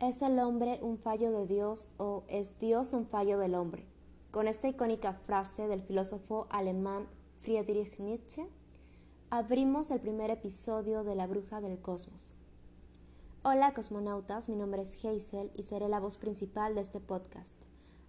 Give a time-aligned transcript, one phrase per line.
[0.00, 3.84] ¿Es el hombre un fallo de Dios o es Dios un fallo del hombre?
[4.30, 7.08] Con esta icónica frase del filósofo alemán
[7.40, 8.46] Friedrich Nietzsche,
[9.30, 12.32] abrimos el primer episodio de La Bruja del Cosmos.
[13.42, 17.60] Hola cosmonautas, mi nombre es Hazel y seré la voz principal de este podcast.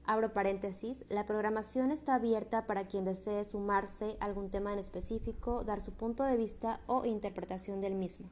[0.04, 5.64] Abro paréntesis, la programación está abierta para quien desee sumarse a algún tema en específico,
[5.64, 8.30] dar su punto de vista o interpretación del mismo.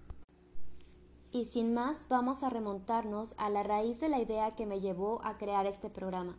[1.31, 5.21] Y sin más, vamos a remontarnos a la raíz de la idea que me llevó
[5.23, 6.37] a crear este programa.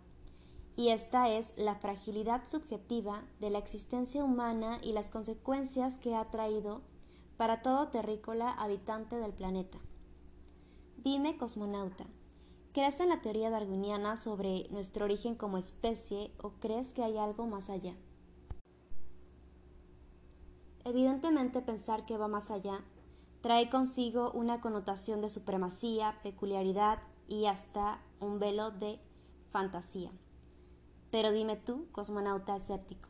[0.77, 6.25] Y esta es la fragilidad subjetiva de la existencia humana y las consecuencias que ha
[6.31, 6.83] traído
[7.37, 9.79] para todo terrícola habitante del planeta.
[10.99, 12.07] Dime, cosmonauta,
[12.73, 17.47] ¿crees en la teoría darwiniana sobre nuestro origen como especie o crees que hay algo
[17.47, 17.95] más allá?
[20.85, 22.85] Evidentemente pensar que va más allá
[23.41, 26.99] trae consigo una connotación de supremacía, peculiaridad
[27.29, 29.01] y hasta un velo de
[29.51, 30.11] fantasía.
[31.11, 33.09] Pero dime tú, cosmonauta escéptico,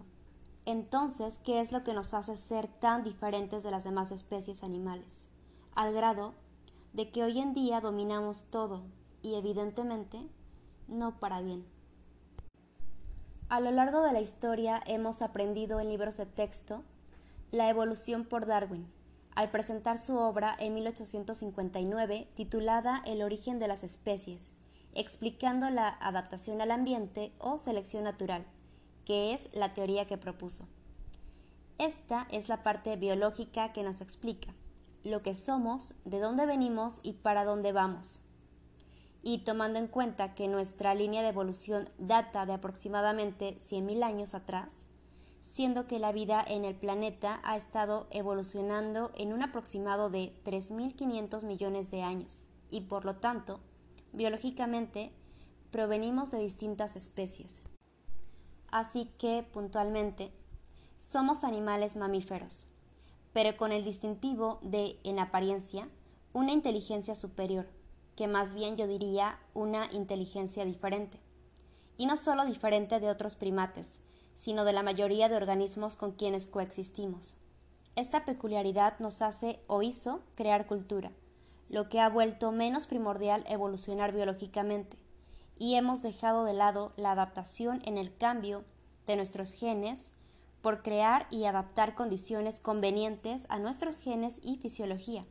[0.69, 5.31] entonces, ¿qué es lo que nos hace ser tan diferentes de las demás especies animales?
[5.75, 6.35] Al grado
[6.93, 8.83] de que hoy en día dominamos todo
[9.23, 10.29] y evidentemente
[10.87, 11.65] no para bien.
[13.49, 16.83] A lo largo de la historia hemos aprendido en libros de texto
[17.51, 18.93] la evolución por Darwin,
[19.39, 24.51] al presentar su obra en 1859 titulada El origen de las especies,
[24.95, 28.45] explicando la adaptación al ambiente o selección natural,
[29.05, 30.67] que es la teoría que propuso.
[31.79, 34.53] Esta es la parte biológica que nos explica
[35.05, 38.21] lo que somos, de dónde venimos y para dónde vamos.
[39.23, 44.88] Y tomando en cuenta que nuestra línea de evolución data de aproximadamente 100.000 años atrás,
[45.59, 51.43] siendo que la vida en el planeta ha estado evolucionando en un aproximado de 3.500
[51.45, 53.59] millones de años y por lo tanto,
[54.13, 55.11] biológicamente,
[55.73, 57.63] provenimos de distintas especies.
[58.71, 60.31] Así que, puntualmente,
[61.01, 62.69] somos animales mamíferos,
[63.33, 65.89] pero con el distintivo de, en apariencia,
[66.33, 67.67] una inteligencia superior,
[68.15, 71.19] que más bien yo diría una inteligencia diferente.
[71.97, 74.05] Y no solo diferente de otros primates,
[74.39, 77.37] sino de la mayoría de organismos con quienes coexistimos.
[77.97, 81.11] Esta peculiaridad nos hace o hizo crear cultura,
[81.69, 84.97] lo que ha vuelto menos primordial evolucionar biológicamente,
[85.59, 88.65] y hemos dejado de lado la adaptación en el cambio
[89.09, 90.13] de nuestros genes
[90.63, 95.25] por crear y adaptar condiciones convenientes a nuestros genes y fisiología.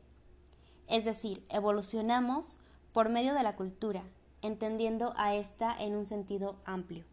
[0.88, 2.58] Es decir, evolucionamos
[2.92, 4.04] por medio de la cultura,
[4.42, 7.06] entendiendo a esta en un sentido amplio.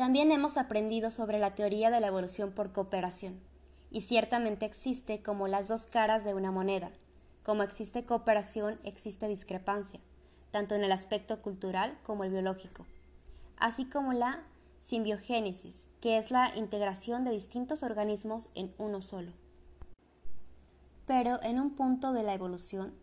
[0.00, 3.38] También hemos aprendido sobre la teoría de la evolución por cooperación,
[3.90, 6.90] y ciertamente existe como las dos caras de una moneda.
[7.44, 10.00] Como existe cooperación, existe discrepancia,
[10.52, 12.86] tanto en el aspecto cultural como el biológico,
[13.58, 14.42] así como la
[14.78, 19.32] simbiogénesis, que es la integración de distintos organismos en uno solo.
[21.04, 22.94] Pero en un punto de la evolución,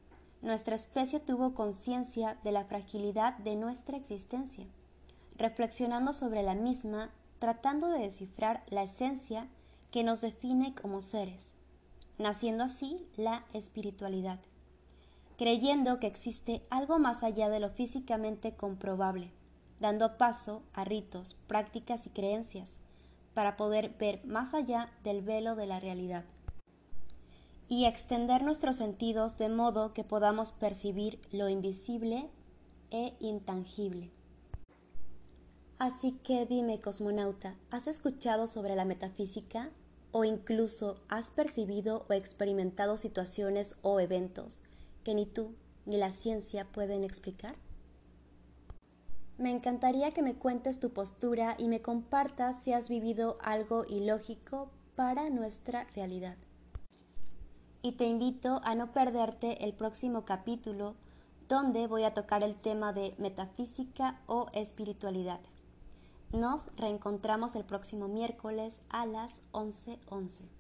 [0.41, 4.65] nuestra especie tuvo conciencia de la fragilidad de nuestra existencia
[5.37, 9.47] reflexionando sobre la misma, tratando de descifrar la esencia
[9.91, 11.51] que nos define como seres,
[12.17, 14.39] naciendo así la espiritualidad,
[15.37, 19.31] creyendo que existe algo más allá de lo físicamente comprobable,
[19.79, 22.79] dando paso a ritos, prácticas y creencias,
[23.33, 26.25] para poder ver más allá del velo de la realidad
[27.69, 32.29] y extender nuestros sentidos de modo que podamos percibir lo invisible
[32.91, 34.11] e intangible.
[35.79, 39.69] Así que dime, cosmonauta, ¿has escuchado sobre la metafísica?
[40.11, 44.63] ¿O incluso has percibido o experimentado situaciones o eventos
[45.03, 45.53] que ni tú
[45.85, 47.55] ni la ciencia pueden explicar?
[49.37, 54.71] Me encantaría que me cuentes tu postura y me compartas si has vivido algo ilógico
[54.95, 56.37] para nuestra realidad.
[57.83, 60.95] Y te invito a no perderte el próximo capítulo
[61.47, 65.39] donde voy a tocar el tema de metafísica o espiritualidad.
[66.31, 70.56] Nos reencontramos el próximo miércoles a las 11:11.